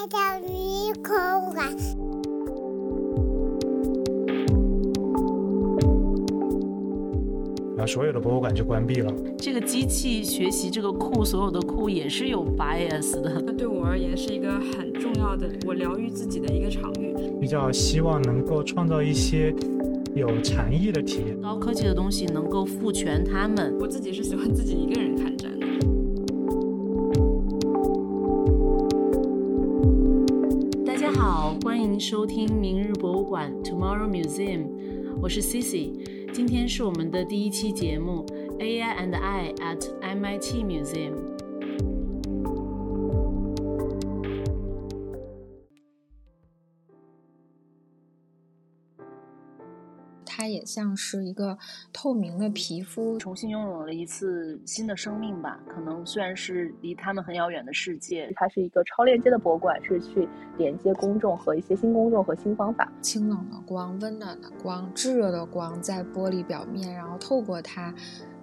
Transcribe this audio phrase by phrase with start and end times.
[0.00, 0.06] 爱
[0.40, 1.12] 的鱼口
[1.52, 1.76] 馆。
[7.76, 9.12] 然后所有的博物馆就关闭了。
[9.36, 13.42] 这个机器学习这个库，所有的库也是有 bias 的。
[13.44, 17.14] 那 对我而言是一个很重要的，我疗愈自己的一个场域。
[17.38, 19.54] 比较希望能够创造一些
[20.14, 21.38] 有禅意的体验。
[21.42, 23.76] 高科技的东西能够赋权他们。
[23.78, 25.49] 我自己是喜欢自己一个人看展
[32.00, 34.70] 收听明日博物馆 Tomorrow Museum，
[35.20, 35.92] 我是 Cici。
[36.32, 38.24] 今天是我们的第一期节目
[38.58, 41.29] ，AI and I at MIT Museum。
[50.50, 51.56] 也像是一个
[51.92, 55.58] 透明的皮肤，重新拥有了一次新的生命吧。
[55.68, 60.28] 可能虽然是离他们很遥远的世界，它是一个超链接的博物馆，是去
[60.58, 62.90] 连接公众和一些新公众和新方法。
[63.00, 67.94] 清冷的光、温暖的光、炙热的光在玻璃表面，然后透过它，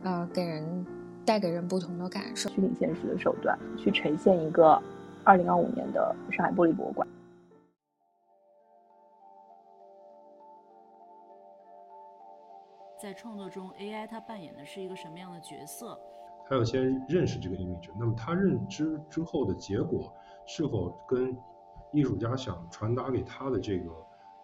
[0.03, 0.85] 呃，给人
[1.25, 2.49] 带给人不同的感受。
[2.49, 4.81] 虚拟现实的手段去呈现一个
[5.23, 7.07] 二零二五年的上海玻璃博物馆。
[12.99, 15.97] 在创作中，AI 它扮演的是一个什么样的角色？
[16.49, 20.11] 他要先认识这个 image，那么他认知之后的结果
[20.47, 21.37] 是否跟
[21.93, 23.91] 艺术家想传达给他的这个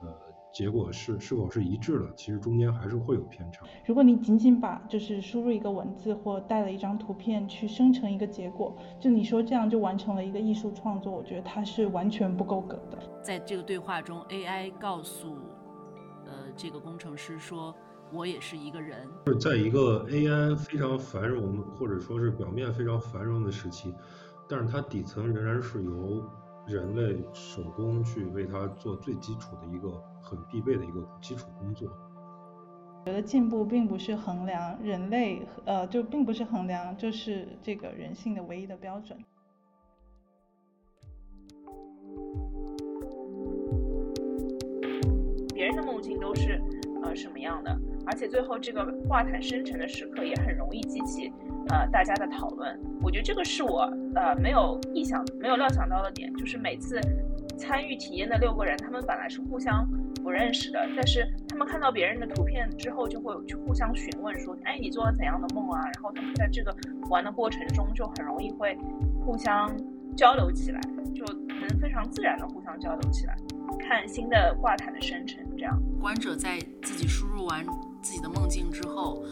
[0.02, 0.16] 呃
[0.52, 2.14] 结果是是否是一致的？
[2.16, 3.66] 其实中间还是会有偏差。
[3.86, 13.00] 如果你仅仅把就是输入一个文字或带了一张图片去生成一个结果，就你说这样就完成了一个艺术创作，我觉得它是完全不够格的。
[13.24, 15.38] 在这个对话中，AI 告诉
[16.26, 17.74] 呃这个工程师说。
[18.14, 23.92] 我也是一个人，就是在一个 AI 非常繁荣或者说是表面非常繁荣的时期，
[24.48, 26.24] 但是它底层仍然是由
[26.68, 29.90] 人类手工去为它做最基础的一个
[30.22, 31.90] 很必备的一个基础工作。
[33.06, 39.18] 我觉得进步并不是衡量人类，呃，就并不是衡量就是这个人性的唯一的标准。
[45.54, 46.62] 别人的梦境都是
[47.04, 47.78] 呃什么样的？
[48.06, 51.32] 而且最后这个挂毯生成的时刻也很容易激起
[51.70, 52.78] 呃大家的讨论。
[53.02, 53.82] 我觉得这个是我
[54.16, 57.00] 呃没有意想、没有料想到的点，就是每次
[57.58, 59.88] 参与体验的六个人，他们本来是互相
[60.24, 66.76] 不认识的，但是他们看到别人的图片之后，就会去互相询问说：“哎，你做了怎样的梦啊？”然后他们在这个
[67.10, 68.78] 玩的过程中，就很容易会
[69.26, 69.74] 互相
[70.16, 70.82] 交流起来，
[71.14, 73.36] 就能非常自然的互相交流起来。
[73.80, 76.60] 看新的挂毯的生成，这样观者在
[77.04, 77.66] 己输入完。
[78.02, 79.24] 自己的梦境之后，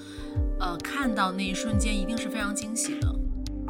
[0.58, 3.16] 呃，看到那一瞬间一定是非常惊喜的。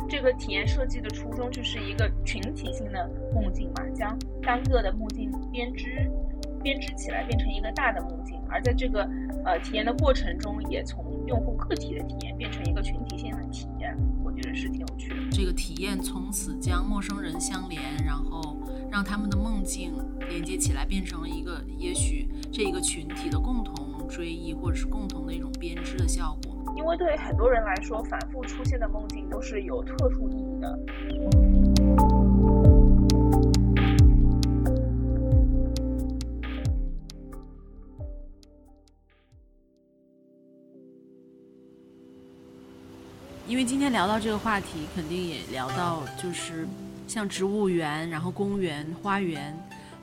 [0.08, 6.08] 这个体验设计的初衷就是一个群体性的梦境嘛，将单个的梦境编织
[6.62, 8.40] 编织起来，变成一个大的梦境。
[8.48, 9.02] 而在这个
[9.44, 15.16] 呃体验的过程中，也从用户个体的体验变成一个群体性的体验，我觉得是挺有趣的。
[15.32, 18.56] 这个体验从此将陌生人相连，然后
[18.92, 19.94] 让他们的梦境
[20.30, 23.91] 连接起来，变成了一个也许这一个群体的共同。
[24.12, 26.54] 追忆，或者是共同的一种编织的效果。
[26.76, 30.80] 因为对很多人来说，反复出现的梦境都是有特殊意义的。
[43.48, 46.68] 因为今天聊到这个话题，肯定也聊到就是
[47.08, 49.58] 像植物园，然后公园、花园。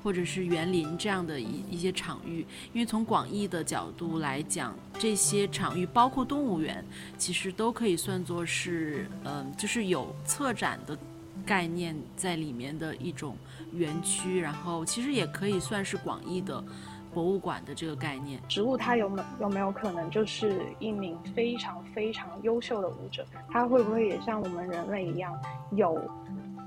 [0.08, 2.38] 或者是园林这样的一一些场域，
[2.72, 6.82] 因为从广义的角度来讲，这些场域包括动物园，
[7.19, 10.96] 其实都可以算作是，嗯，就是有策展的
[11.44, 13.36] 概念在里面的一种
[13.74, 16.64] 园区，然后其实也可以算是广义的
[17.12, 18.40] 博物馆的这个概念。
[18.48, 23.26] 植物它有没有没有可能就是一名非常非常优秀的舞者？
[23.50, 25.38] 它会不会也像我们人类一样
[25.72, 26.02] 有？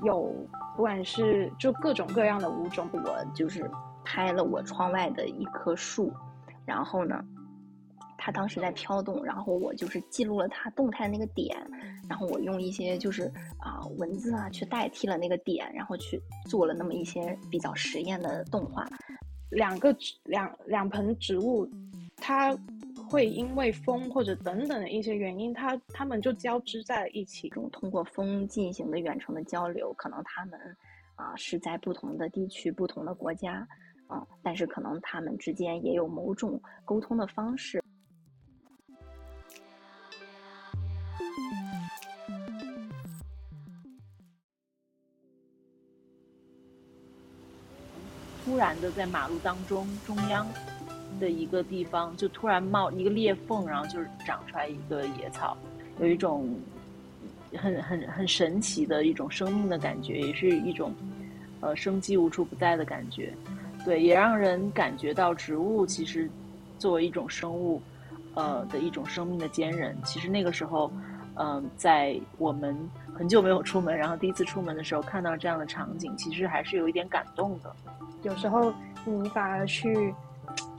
[0.04, 0.34] 有，
[0.76, 3.70] 不管是就各种各样的物种，我就是
[4.03, 6.12] 拍了我窗外的一棵树，
[6.66, 7.24] 然后呢，
[8.18, 11.56] 它当时在飘动，然后我就是记录了它动态的那个点，
[12.09, 18.86] 然后我用一些就是啊文字啊去代替了那个点，然后去做了那么一些比较实验的动画，
[19.50, 21.70] 两个植两两盆植物，
[22.18, 22.58] 它。
[23.11, 27.49] 会因为风或者等等的一些原因，它它们就交织在了一起。
[27.49, 30.58] 中通过风进行的远程的交流，可能他们
[31.16, 33.67] 啊是在不同的地区、不同的国家
[34.08, 37.84] 啊，但是可能他们之间也有某种沟通的方式。
[48.46, 50.47] 突然的在马路当中中央
[51.19, 55.58] 的一个地方，就突然冒一个裂缝，然后就是长出来一个野草，
[55.99, 56.55] 有一种
[57.58, 60.93] 很很很神奇的一种生命的感觉，也是一种
[61.59, 63.34] 呃生机无处不在的感觉。
[63.84, 66.29] 对，也让人感觉到植物其实
[66.78, 67.81] 作为一种生物，
[68.35, 69.97] 呃的一种生命的坚韧。
[70.05, 70.91] 其实那个时候，
[71.35, 72.78] 嗯，在我们
[73.13, 77.75] 很久没有出门，然后第一次出门的时候看到这样的场景，其实还是有一点感动的。
[78.22, 78.72] 有时候
[79.03, 80.13] 你反而去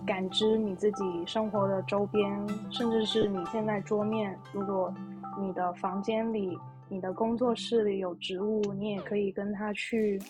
[0.06, 2.30] 感知你自己生活的周边，
[2.70, 4.92] 甚至是你现在桌面，如果
[5.40, 6.58] 你的房间里、
[6.88, 10.20] 你的工作室里有植物，你也可以跟它去。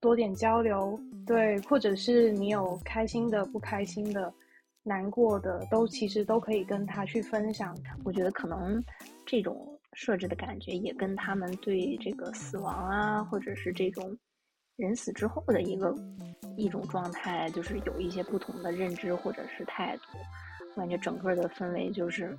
[0.00, 4.34] 多点交流，对，或者是你有开心的、不开心的、
[4.82, 7.72] 难过的，都其实都可以跟他去分享。
[8.02, 8.82] 我觉得可能
[9.24, 14.18] 这种设置的感觉也跟他们对这个死亡啊，或者是这种
[14.76, 15.94] 人死之后的一个
[16.56, 20.02] 一种状态，就是有一些不同的认知或者是态度。
[20.74, 22.36] 我感觉整个的氛围就是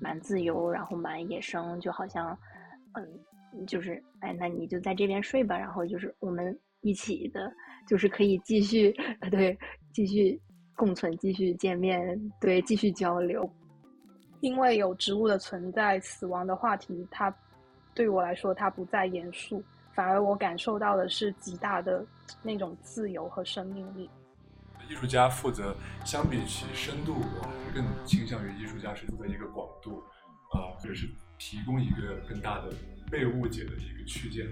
[0.00, 2.36] 蛮自由，然后蛮野生，就好像，
[2.94, 6.58] 嗯，就是哎，那你就在这边睡吧，然后就是我们。
[6.84, 7.48] 一起的，
[7.86, 8.92] 就是可以继续，
[9.30, 9.56] 对，
[9.92, 10.36] 继续
[10.74, 13.48] 共存，继续见面，对，继续交流。
[14.40, 17.32] 因为有植物的存在，死亡的话题，它
[17.94, 19.62] 对我来说，它不再严肃，
[19.94, 22.04] 反而我感受到的是极大的
[22.42, 24.08] 那种自由和生命力。
[24.88, 25.74] 艺术家负责，
[26.04, 30.02] 相比起深度，我还是更倾向于艺术家是负责一个广度，
[30.50, 31.08] 啊，或者是
[31.38, 32.72] 提供一个更大的
[33.10, 34.46] 被误解的一个区间。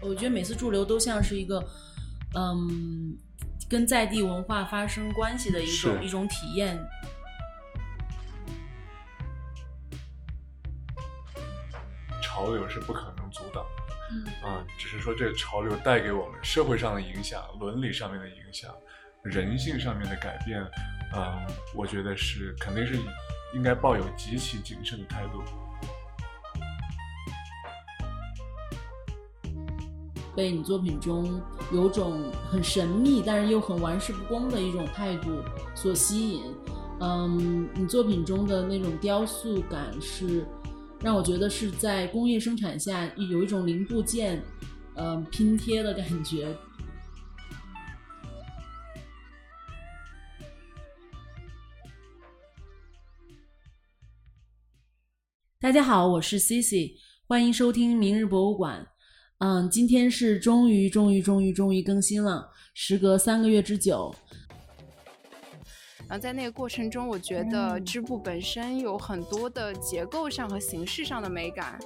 [0.00, 1.64] 我觉得每次驻留都像是一个，
[2.36, 3.16] 嗯，
[3.68, 6.78] 跟在地文化发生关系的一种一种体验。
[12.38, 13.82] 潮流是不可能阻挡的，
[14.12, 18.72] 嗯，啊，只是说这个潮流带给我们社会上的影响、伦理上面的影响、
[19.24, 20.62] 人性上面的改变，
[21.16, 21.44] 嗯，
[21.74, 22.96] 我觉得是肯定是
[23.54, 25.42] 应该抱有极其谨慎的态度。
[30.36, 31.42] 被你作品中
[31.72, 35.42] 有种很神秘，但是又很玩世不恭的一种态度
[35.74, 36.54] 所吸引。
[37.00, 40.46] 嗯，你作品中的那种雕塑感是
[41.00, 44.42] 让我觉得是在工业生产下有一种零部件，
[44.96, 46.52] 嗯，拼贴的感觉。
[55.60, 56.94] 大家好，我是 Cici，
[57.28, 58.84] 欢迎收听明日博物馆。
[59.38, 64.12] 嗯，今天是终于终于终于终于更新了，时隔三个月之久。
[66.08, 71.78] 然后在那个过程中，我觉得织布本身有很多的结构上和形式上的美感。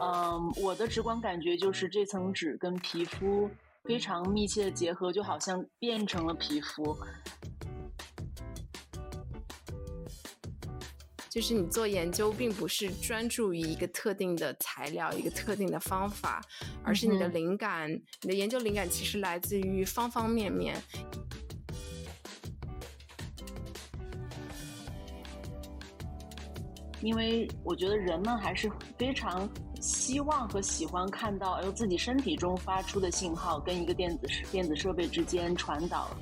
[0.00, 3.50] 嗯，我的直观感觉就是这层纸跟皮肤
[3.84, 6.96] 非常密切的结合，就好像变成了皮肤。
[11.36, 16.42] 就是你做研究，并不是专注于一个特定的材料、一个特定的方法，
[16.82, 17.92] 而是你的灵感、
[18.22, 20.74] 你的研究灵感其实来自于方方面面。
[27.02, 29.46] 因为我觉得人们还是非常
[29.78, 36.16] 希望和喜欢看到，由自己身体中发出的信号跟一个电子电子设备之间传导。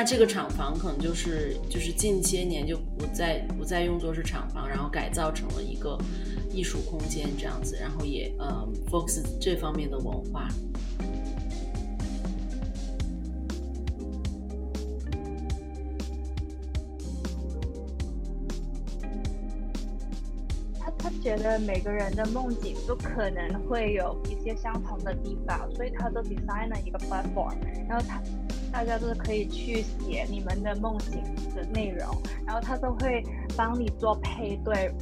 [0.00, 5.98] 那这个厂房可能就是就是近些年就不再不再用作是厂房，然后改造成了一个
[6.50, 10.48] 艺术空间这样子，然后也呃 focus 这方面的文化。
[20.78, 27.54] 他他觉得每个人的梦境都可能会有一些相同的地方，所以他都 design 了一个 platform，
[27.86, 28.18] 然后他。
[28.72, 31.22] 大家都可以去写你们的梦境
[31.54, 32.06] 的内容，
[32.46, 33.22] 然后他都会
[33.56, 34.92] 帮你做配对。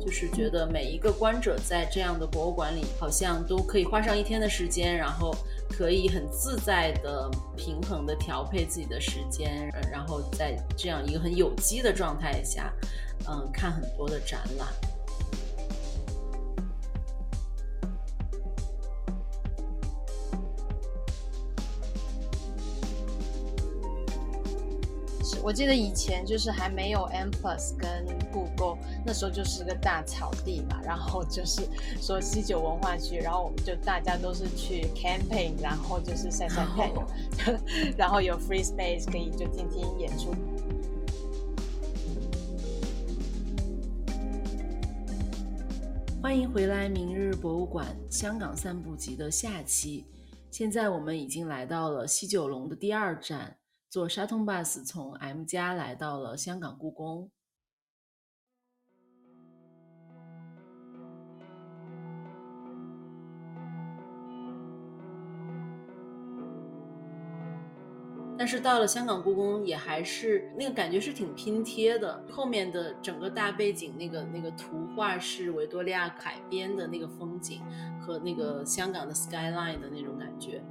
[0.00, 5.32] 就是觉得每一个观者在这样的博物馆里，好像都可以花上一天的时间，然后
[5.78, 12.74] 可以很自在的、平衡的调配自己的时间，然后在这样一个很有机的状态下，
[13.28, 14.66] 嗯，看很多的展览。
[25.40, 28.76] 我记得以前就是还没有 M Plus 跟故宫，
[29.08, 31.62] 那时候就是个大草地嘛，然后就是
[31.98, 37.08] 说西九文化区，然后我们就大家都是去 camping，然后就是晒晒太阳，
[37.96, 40.34] 然后有 free space 可以就听听演出。
[46.22, 50.04] 欢迎回来，明日博物馆香港散步集的下期。
[50.50, 53.56] 现在我们已经来到了西九龙的第二站。
[53.88, 57.30] 坐沙通 bus 从 M 家来到了香港故宫。
[68.38, 72.22] 但是到了香港故宫，也还是那个感觉是挺拼贴的。
[72.30, 77.60] 后面的整个大背景，那个那个图画是维多利亚海边的那个风景
[78.00, 80.62] 和那个香港的 skyline 的那种感觉。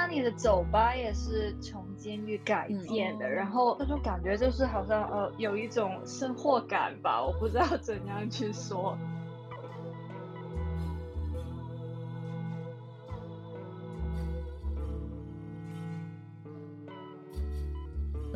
[0.00, 8.96] 那里的酒吧也是从监狱改建的，然后那种感觉就是好像呃有一种生活感吧， 我不知道怎样去说。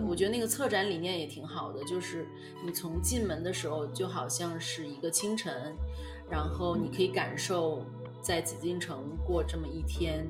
[0.04, 2.26] 我觉得那个策展理念也挺好的，就是
[2.66, 5.76] 你从进门的时候就好像是一个清晨，
[6.28, 7.85] 然后你可以感受
[8.21, 10.26] 在紫禁城过这么一天。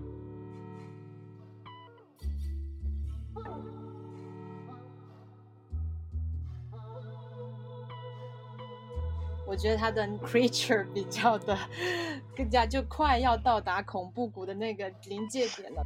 [9.52, 11.54] 我觉得他的 creature 比较的
[12.34, 15.82] 更加就快要到达恐怖谷的那个临界点了。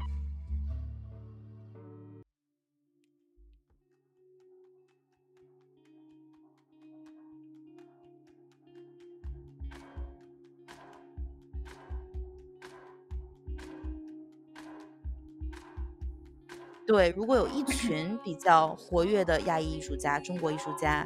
[16.86, 21.04] 对，如果有一群比较活跃的亚裔艺术家、中国艺术家，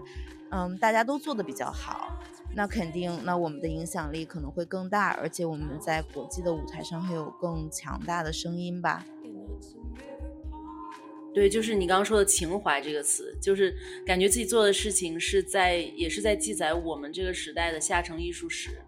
[0.50, 2.19] 嗯，大家都做的比较好。
[2.54, 9.06] 那肯定，那我们的影响力可能会更大，而且我们在国际的舞台上会有更强大的声音吧。
[11.32, 13.72] 对，就是你刚刚说的“情怀”这个词，就是
[14.04, 18.82] 感觉自己做的事情是在，也是在记载我们这个时代的下沉艺术史。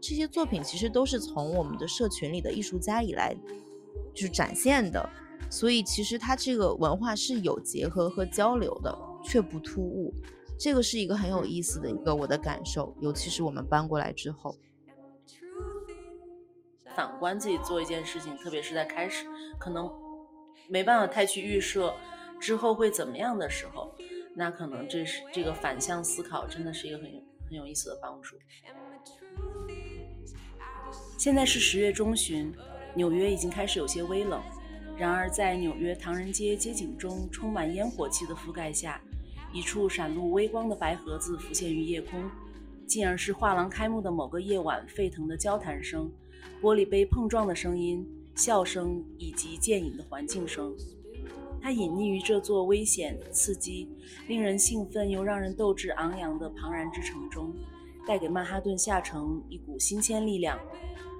[0.00, 3.36] 这些作品其实都是从我们的社群里的艺术家以来
[4.14, 5.10] 就是展现的，
[5.50, 10.14] 所以其实它这个文化是有结合和交流的，却不突兀。
[10.60, 14.54] 这个是一个很有意思的一个我的感受，尤其是我们搬过来之后，
[16.94, 19.24] 反观自己做一件事情，特别是在开始
[19.58, 19.90] 可能
[20.68, 21.94] 没办法太去预设
[22.38, 23.90] 之后会怎么样的时候，
[24.36, 27.06] 那可能这是这个反向思考真的是一个很
[27.48, 28.36] 很有意思的帮助。
[31.16, 32.54] 现在是十月中旬，
[32.94, 34.42] 纽约已经开始有些微冷，
[34.98, 39.00] 然而在纽约唐人街街景中充满烟火气的覆盖下。
[39.52, 42.22] 一处闪露微光的白盒子浮现于夜空，
[42.86, 46.10] 进而是画廊开幕的某个夜晚沸腾的交谈声、
[46.62, 50.74] 玻璃杯碰撞的声音、笑声以及渐隐的环境声。
[51.60, 53.88] 它隐匿于这座危险、刺激、
[54.28, 57.54] 令人兴奋又让人斗志昂扬的庞然之城中，
[58.06, 60.58] 带给曼哈顿下城一股新鲜力量。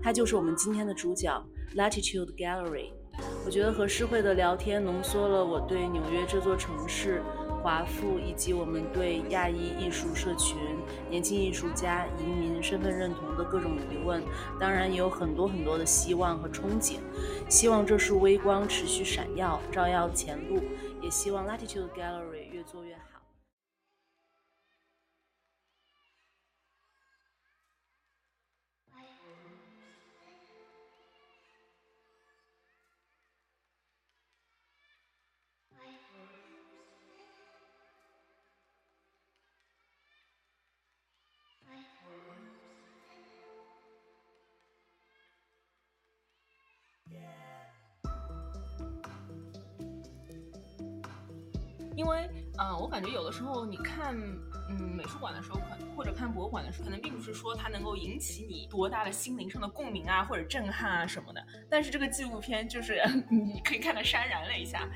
[0.03, 1.31] 它就是我们今天的主角
[1.75, 2.91] ——Latitude Gallery。
[3.45, 7.23] 我觉得和诗慧的聊天浓缩了我对纽约这座城市。
[7.63, 10.57] 华富以及我们对亚裔艺术社群、
[11.11, 14.23] 年轻艺术家、移民身份认同的各种疑问，
[14.59, 16.97] 当然也有很多很多的希望和憧憬。
[17.49, 20.61] 希望这束微光持续闪耀，照耀前路，
[21.03, 23.10] 也希望 Latitude Gallery 越做越好。
[52.01, 52.27] 因为，
[52.57, 54.17] 嗯，我感觉有的时候你看，
[54.71, 61.47] 嗯，美术馆的时候，可或者看博物馆的时候，可能并不是说它能够引起你多大的心灵上的共鸣啊，或者震撼啊什么的。
[61.69, 64.89] 但是这个纪录片就是 你可以看得潸然泪下。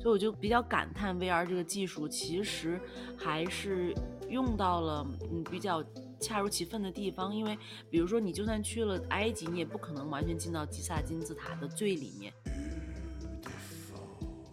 [0.00, 2.80] 所以我就比较感叹 VR 这个技术其实
[3.16, 3.94] 还是
[4.28, 5.84] 用到了嗯比较
[6.18, 7.56] 恰如其分的地方，因为
[7.88, 12.32] 比如说你就算去了埃及，你也不可能完全进到吉萨金字塔的最里面。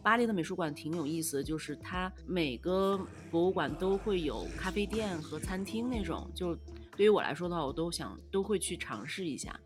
[0.02, 6.56] 巴黎的美术馆挺有意思的，就是它每个博物馆都会有咖啡店和餐厅那种，就
[6.96, 9.60] 对于我来说的话，我都想都会去尝试一下。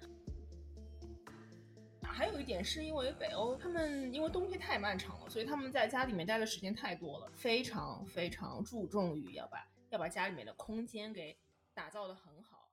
[2.01, 9.57] 还有一点是因为北欧他们因为冬天太漫长了，所以他们在家里面待的时间太多了，非常非常注重于要把
[9.89, 11.35] 要把家里面的空间给
[11.73, 12.69] 打造的很好。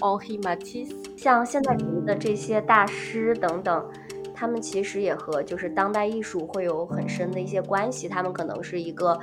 [0.00, 3.92] o h i Matisse，像现代主义的这些大师等等，
[4.40, 9.20] 他们其实也和就是当代艺术会有很深的一些关系，他们可能是一个。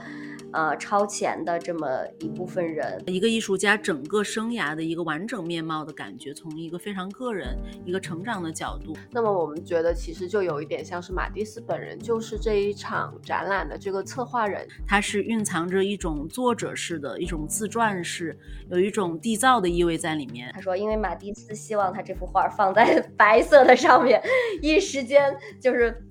[0.57, 1.87] 呃，超前的这么
[2.19, 8.97] 一部分人，一个艺术家整个生涯的一个完整面貌的感觉，从一个非常个人、一个成长的角度。
[9.11, 18.35] 那么我们觉得，其实就有一点像是马蒂斯本人，就是这一场展览的这个策划人，他是蕴藏着一种作者式的一种自传式，
[18.71, 20.49] 有一种缔造的意味在里面。
[20.55, 24.19] 他说，因为马蒂斯希望他这幅画放在 白色的上面，
[24.63, 26.03] 一时间就是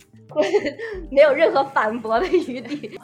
[1.10, 2.96] 没有任何反驳的余地。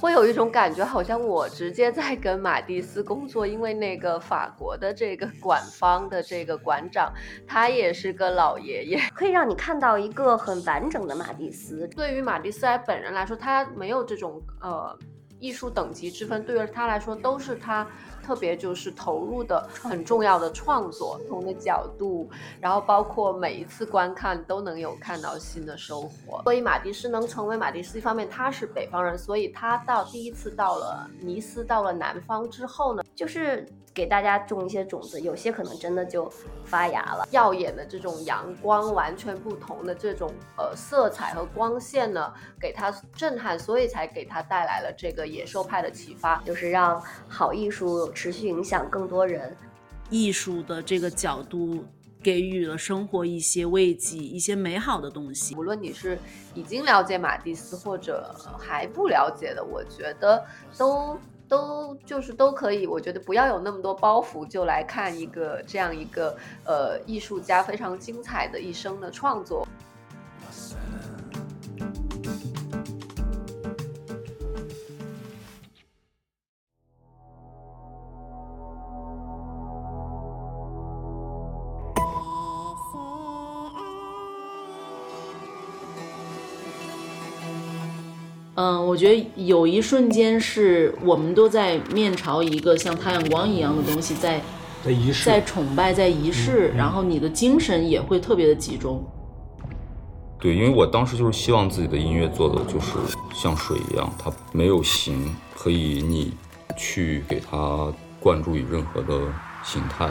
[0.00, 7.12] 会有一种感觉，好像我直接在跟马蒂斯工作，因为那个法国的这个馆方的这个馆长，
[7.46, 11.86] 他也是个老爷爷，可以让你看到一个很完整的马蒂斯。
[11.88, 14.98] 对于马蒂斯本人来说，他没有这种呃
[15.40, 17.86] 艺术等级之分，对于他来说都是他。
[18.22, 22.28] 特别就是投入的很重要的创作，不同的角度，
[22.60, 26.40] 然后包括每一次观看都能有看到新的收获。
[26.44, 33.66] 所以马蒂斯能成为马蒂斯，一方面他是北方人，所以他到第一次到了尼斯，到了南方之后呢，就是。
[33.92, 36.32] 给大家种一些种子，有些可能真的就
[36.64, 37.26] 发芽了。
[37.32, 49.56] 耀眼的这种阳光，完全不同的这种呃色彩和光线呢，给他震撼，所以才给他带来了这个野兽派的启发，就是让好艺术持续影响更多人。
[50.10, 51.84] 艺术的这个角度
[52.22, 55.54] 给予了生活一些慰藉，一些美好的东西。
[55.54, 56.18] 无论你是
[56.54, 60.44] 已经了解马蒂斯，或者还不了解的，我觉得
[60.76, 61.18] 都。
[61.50, 69.66] 都就是都可以，我觉得不要有那么多包袱，就来看一个这样一个呃艺术家非常精彩的一生的创作。
[88.90, 94.42] 我觉得有一瞬间是我们都在面朝一个像太阳光一样的东西，在
[94.84, 99.00] 在仪式，在崇拜，在仪式，然后你的精神也会特别的集中。
[100.40, 102.96] 对，因为我当时就是希望自己的音乐做的就是
[103.32, 106.32] 像水一样，它没有形，可以你
[106.76, 109.20] 去给它灌注于任何的
[109.62, 110.10] 形态。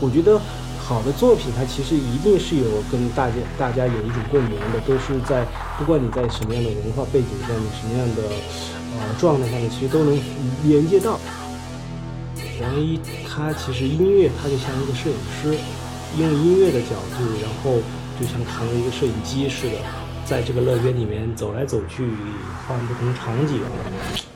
[0.00, 0.40] 我觉得。
[0.84, 5.46] 好的作品，它其实一定是有跟大家大家有一种共鸣的，都是在
[5.78, 8.22] 不管你在什么样的文化背景下，你什么样的
[8.98, 10.18] 呃状态下面，其实都能
[10.64, 11.18] 连接到。
[12.60, 15.56] 王一他其实音乐，他就像一个摄影师，
[16.18, 17.80] 用音乐的角度，然后
[18.20, 19.76] 就像扛着一个摄影机似的，
[20.26, 22.04] 在这个乐园里面走来走去，
[22.68, 23.60] 换不同场景，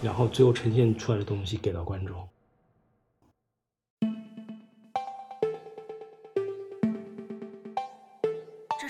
[0.01, 2.17] 然后最后呈现出来的东西给到观众。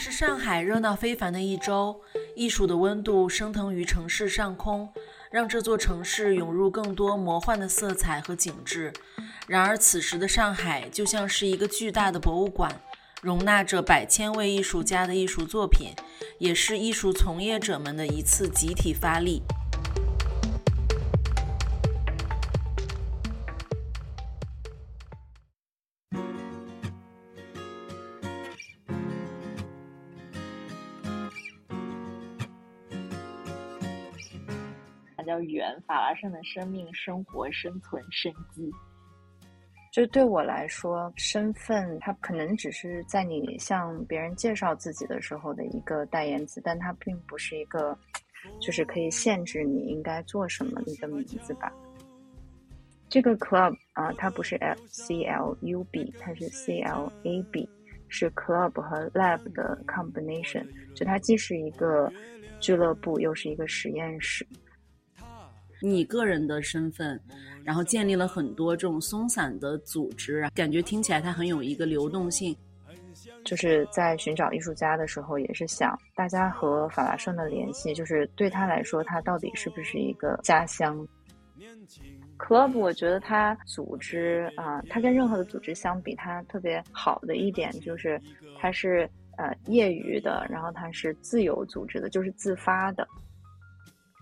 [0.07, 2.01] 是上海热闹非凡的一周，
[2.37, 4.88] 艺术的温度升腾于城市上空，
[5.33, 8.92] 让这座城市涌入更多魔幻的色彩和景致。
[9.49, 12.71] 然而，此时的上海就像是一个巨大的博物馆，
[13.21, 15.90] 容纳着百千位艺术家的艺术作品，
[16.38, 19.42] 也是艺术从业者们的一次集体发力。
[35.27, 38.71] 叫圆法拉盛的生命、生活、生存、生机。
[39.93, 47.99] 就对我来说，身份它可能只是在你向别人介绍自己的时候的一个代言词，但它并不是一个，
[48.61, 51.73] 就是可以限制你应该做什么的一个名字吧。
[53.09, 57.67] 这个 club 啊，它不是 F C L U B，它是 C L A B，
[58.09, 60.67] 是 club 和 lab 的 combination。
[60.95, 62.12] 就它既是一个
[62.61, 64.47] 俱乐部，又是一个实验室。
[65.81, 67.21] 你个人的身份，
[67.65, 72.57] 然后建立了很多这种松散的组织，感觉听起来它很有一个流动性。
[73.45, 81.07] 就是在寻找艺术家的时候，也是想大家和法拉盛的联系，就是对他来说，他到底是不是一个家乡
[82.39, 88.21] ？Club，我觉得它组织啊，它跟任何的组织相比，它特别好的一点就是
[88.59, 89.09] 它是
[89.39, 93.07] 呃业余的，然后它是自由组织的，就是自发的。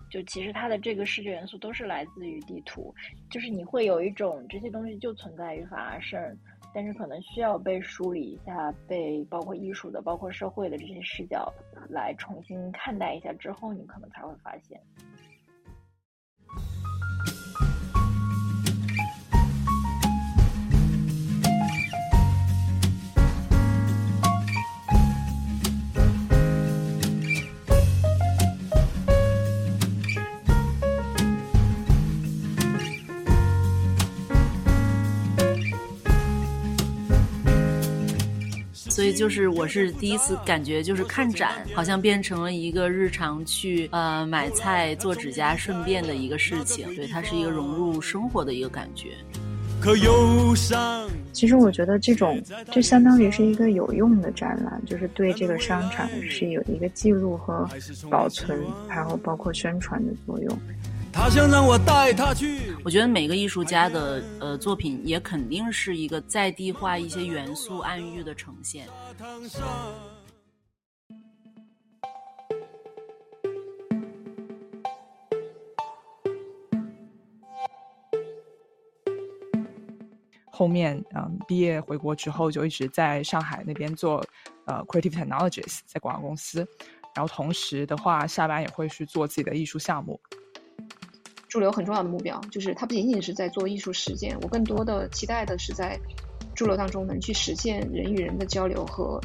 [0.09, 2.93] 就其实它的这个视觉元素都是来自于地图，
[3.29, 6.37] 就是你会有一种这些东西就存在于法拉盛，
[6.73, 11.51] 但是可能需要被梳理一下，被包括艺术的、包括社会的这些视角
[11.89, 14.79] 来重新看待一下之后，你可能才会发现。
[38.95, 49.09] 所以就是我是第一次感觉，就是看展好像变成了一个日常去呃买菜、做指甲顺便的一个事情，对，它是一个融入生活的一个感觉。
[49.81, 51.09] 可忧伤。
[51.33, 57.69] 其实我觉得这种就相当于是一个有用的展览，就是对这个商场是有一个记录和
[58.09, 60.57] 保存，然后包括宣传的作用。
[61.15, 62.75] 他想让我带他去。
[62.83, 68.85] 我觉得每个艺术家的呃作品也肯定是一个在地化一些元素暗喻的呈现。
[80.51, 84.21] 后面嗯毕业回国之后就一直在上海那边做
[84.65, 86.67] 呃 creative technologies 在广告公司，
[87.15, 90.19] 然后同时的话下班也会去做自己的艺术项目。
[91.55, 95.97] 驻留很重要的目标，就是它不仅仅是在做艺术实践，我更多的期待的是在
[96.53, 99.21] 驻留当中能去实现人与人的交流和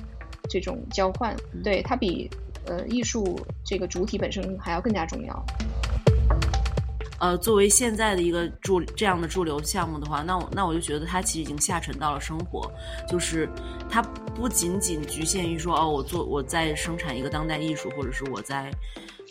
[0.49, 1.35] 这种交换。
[1.65, 2.31] 对它比
[2.67, 5.45] 呃艺术这个主体本身还要更加重要。
[7.19, 12.71] 呃，作为现在的一个驻这样的驻留项目的话，那我那我就觉得它其实已经下沉到了生活，
[13.09, 13.49] 就是
[13.89, 14.01] 它
[14.37, 18.71] 不仅仅局限于说哦，我做我在生产一个当代艺术，或者是我在。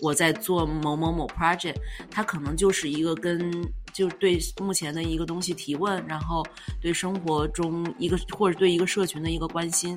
[0.01, 1.75] 我在做某某某 project，
[2.09, 3.51] 它可能就是一个跟
[3.91, 6.45] 就对目前的一个东西提问，然后
[6.81, 9.95] 对生活中一个或者对一个社群的一个关心。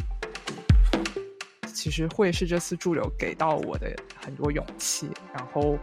[1.75, 5.77] 其实会是这次驻留给到我的很多勇气，然后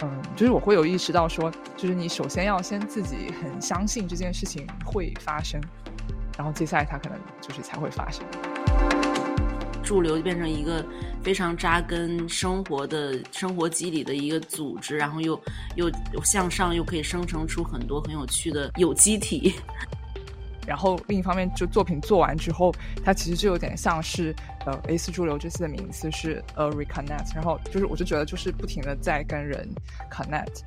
[0.00, 5.60] 嗯，就是我会有意识到说，就是你首先要先自己很相信这件事情会发生，
[6.36, 8.24] 然后接下来它可能就是才会发生。
[9.90, 10.86] 驻留就变成一个
[11.20, 15.42] 非常扎根生活的生活机理的一个组织，然后又
[15.74, 15.90] 又
[16.22, 19.52] 向上，又可以生成出很多很有趣的有机体。
[20.64, 22.72] 然后另一方面，就作品做完之后，
[23.04, 24.32] 它其实就有点像是
[24.64, 29.68] 呃 A 四驻留这次的名字是呃 reconnect，然后就是我就觉得就是不停的在跟人
[30.08, 30.60] connect。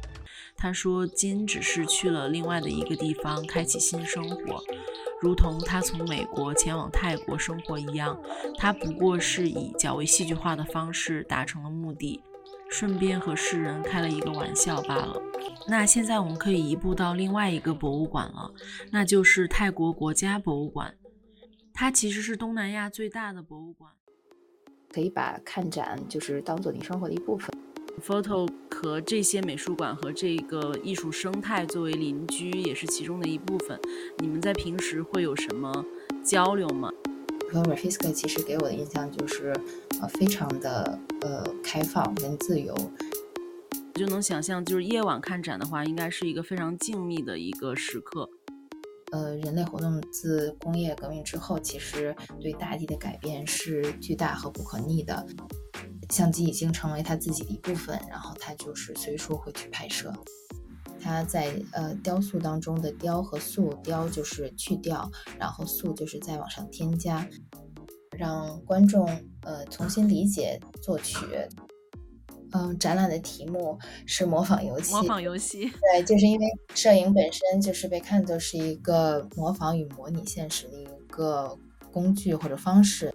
[0.57, 4.61] 他说金只是去了另外的一个地方，开启新生活。
[5.23, 8.21] 如同他从美国前往泰国生活一样，
[8.57, 12.21] 他不过是以较为戏剧化的方式达成了目的，
[12.69, 15.21] 顺便和世人开了一个玩笑罢了。
[15.65, 18.51] 那现在我们可以移步到另外一个博物馆了，
[18.91, 20.93] 那就是泰国国家博物馆。
[21.73, 23.89] 它其实是东南亚最大的博物馆，
[24.89, 27.49] 可以把看展就是当做你生活的一部分。
[28.01, 33.79] Photo 和这些美术馆和这个艺术生态作为邻居，也是其中的一部分。
[34.17, 35.85] 你们在平时会有什么
[36.23, 36.91] 交流吗
[37.51, 39.53] 和 r a f i s k 其实给我的印象就是，
[40.01, 42.75] 呃，非常的呃开放跟自由。
[43.93, 48.27] 就能想象，就是夜晚看展的话，应该是一个非常静谧的一个时刻。
[49.11, 55.23] 呃，人类活动自工业革命之后，其实对大地的改变是巨大和不可逆的。
[56.13, 60.13] 相机已经成为他自己的一部分，然后他就是随处会去拍摄。
[61.01, 67.27] 他在呃雕塑当中的雕和塑，雕就是去掉，然后塑就是再往上添加，
[68.11, 69.09] 让观众
[69.41, 71.25] 呃重新理解作曲。
[72.51, 74.93] 嗯，展览的题目是模仿游戏。
[74.93, 75.67] 模仿游戏。
[75.67, 76.45] 对，就是因为
[76.75, 81.57] 摄影本身就是被看作是一个模仿与模拟现实的一个
[81.91, 83.11] 工具或者方式。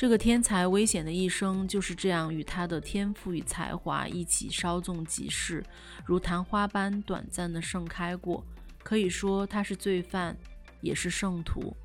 [0.00, 5.62] 这个天才危险的一生就是这样与他的天赋与才华一起稍纵即逝，
[6.06, 8.42] 如昙花般短暂的盛开过。
[8.82, 10.34] 可以说他是罪犯，
[10.80, 11.76] 也是圣徒。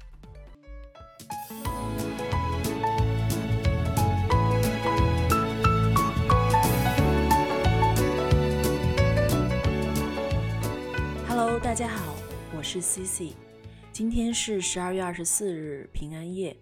[11.28, 12.16] Hello，大家好，
[12.56, 13.34] 我是 Cici，。
[13.92, 16.56] 今天是十二月二十四日，平安夜。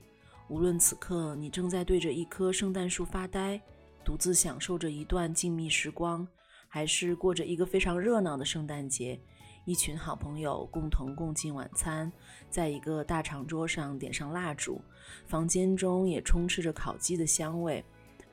[0.50, 3.60] 无论此刻你正在对着一棵圣诞树发呆，
[4.04, 6.28] 独自享受着一段静谧时光，
[6.68, 9.20] 还是过着一个非常热闹的圣诞节，
[9.66, 12.12] 一群好朋友共同共进晚餐，
[12.50, 14.82] 在一个大长桌上点上蜡烛，
[15.26, 17.84] 房间中也充斥着烤鸡的香味，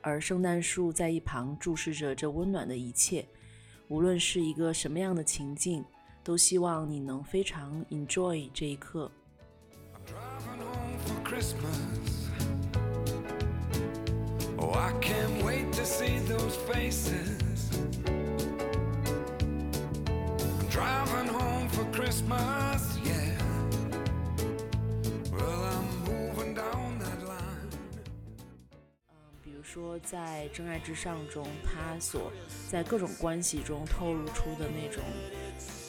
[0.01, 3.25] 而圣诞树在一旁注视着这温暖的一切。
[3.87, 5.83] 无论是一个什么样的情境。
[6.23, 9.11] 都希望你能非常 enjoy 这一刻。
[29.43, 32.31] 比如说在《真爱至上》中，他所
[32.69, 35.03] 在各种关系中透露出的那种。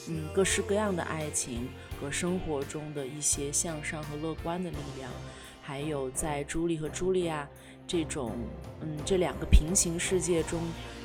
[0.09, 1.69] 嗯，各式各样的爱情
[2.03, 5.09] 和生活中的一些向上和乐观的力量，
[5.63, 7.49] 还有在朱莉和茱莉亚
[7.87, 8.33] 这种
[8.81, 10.61] 嗯这两个平行世界中，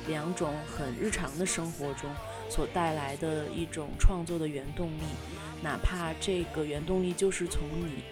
[0.08, 2.10] 两种很日常的生活中
[2.50, 5.02] 所带来的一种创作的原动力，
[5.62, 8.02] 哪怕这个原动力就是从你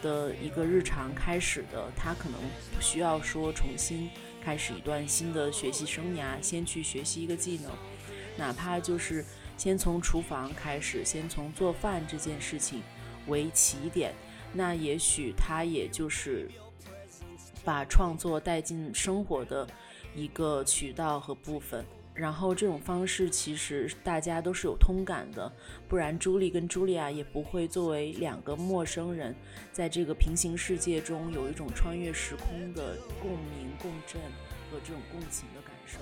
[0.00, 2.38] 的一个日常开始的，他可能
[2.72, 4.08] 不需要说重新
[4.44, 7.72] 开始一段新的学习生涯，先去学习一个技能，
[8.36, 9.24] 哪怕就是。
[9.58, 12.80] 先从厨房开始，先从做饭这件事情
[13.26, 14.14] 为起点，
[14.54, 16.48] 那也许他也就是
[17.64, 19.68] 把创作带进生活的
[20.14, 21.84] 一个渠道和部分。
[22.14, 25.52] 然后这种方式其实大家都是有通感的，
[25.86, 29.34] 不然朱莉跟茱莉亚也不会作为两个陌生人，
[29.72, 34.20] 在这个平行世界中有一种穿越时空的共鸣、共振
[34.70, 35.98] 和这种共情的感受。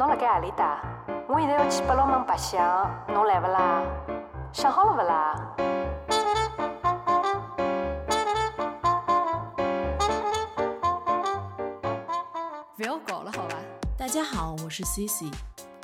[0.00, 0.80] 侬辣盖何里搭？
[1.28, 2.58] 我现在要去八龙门白相，
[3.08, 3.84] 侬来勿啦？
[4.50, 5.54] 想好了勿啦？
[12.74, 13.58] 不要搞了，好吧？
[13.98, 15.30] 大家好，我是 Cici。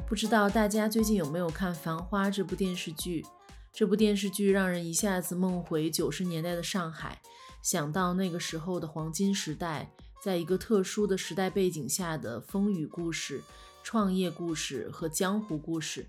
[0.08, 3.26] 不知道大家最近有没有看《繁花》这部电视剧？
[3.70, 7.18] 这部电视剧让人一下子梦回九十年代的上海，
[7.60, 9.90] 想到那个时候的黄金时代。
[10.22, 13.44] 在一个特殊的时代背景下的风雨故事、
[13.86, 16.08] 创业故事和江湖故事，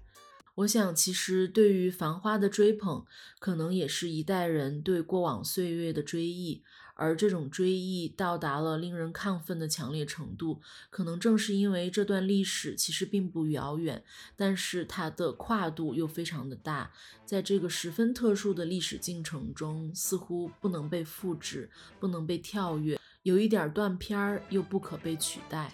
[0.56, 3.06] 我想，其实对于《繁花》的追捧，
[3.38, 6.63] 可能也是一代人对过往岁月的追忆。
[6.96, 10.60] 而这种追忆到达了令人亢奋的强烈程度，
[10.90, 14.04] 可能正是因为这段历史其实并不遥远，
[14.36, 16.92] 但是它的跨度又非常的大，
[17.28, 23.00] 在这个十分特殊的历史进程中，似乎不能被复制，不能被跳跃。
[23.22, 25.72] 有一点断片儿，又不可被取代。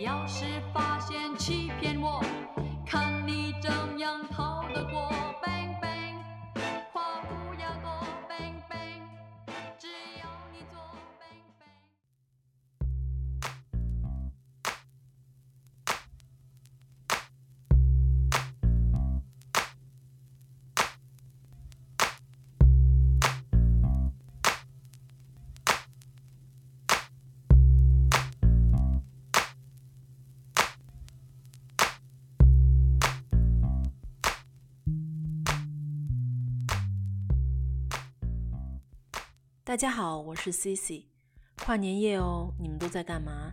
[0.00, 0.46] 要是
[39.70, 41.04] 大家好，我是 Cici。
[41.58, 43.52] 跨年夜哦，你们都在干嘛？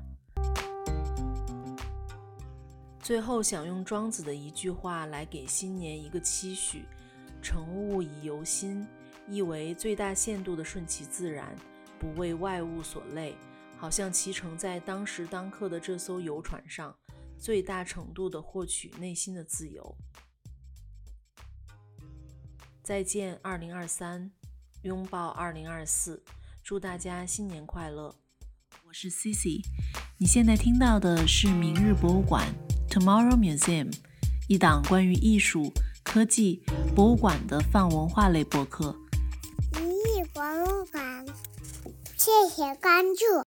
[3.00, 6.86] 最后想用庄子的一句话来给新年一个期许：
[7.40, 8.84] 乘物以游心，
[9.28, 11.56] 意为最大限度的顺其自然，
[12.00, 13.36] 不为外物所累，
[13.78, 16.98] 好像骑乘在当时当刻的这艘游船上，
[17.38, 19.96] 最大程度的获取内心的自由。
[22.82, 24.32] 再见，二零二三。
[24.84, 26.22] 拥抱二零二四，
[26.64, 28.14] 祝大家新年快乐！
[28.86, 29.62] 我是 Cici，
[30.20, 32.48] 你现在听到的是明日博物馆
[32.88, 33.92] （Tomorrow Museum）
[34.48, 36.62] 一档关于艺术、科技、
[36.96, 38.96] 博物馆的泛文化类博客。
[39.74, 41.26] 明日博物馆，
[42.16, 43.47] 谢谢关注。